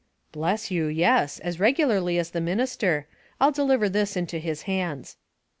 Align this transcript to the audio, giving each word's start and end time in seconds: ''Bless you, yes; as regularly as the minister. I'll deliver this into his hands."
''Bless 0.31 0.71
you, 0.71 0.87
yes; 0.87 1.37
as 1.41 1.59
regularly 1.59 2.17
as 2.17 2.31
the 2.31 2.41
minister. 2.41 3.05
I'll 3.39 3.51
deliver 3.51 3.87
this 3.87 4.17
into 4.17 4.39
his 4.39 4.63
hands." 4.63 5.17